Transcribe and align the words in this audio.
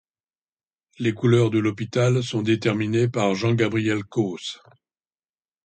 Les 0.97 1.13
couleurs 1.13 1.51
de 1.51 1.59
l'hopital 1.59 2.23
sont 2.23 2.41
déterminées 2.41 3.07
par 3.07 3.35
Jean-Gabriel 3.35 4.03
Causse. 4.03 4.59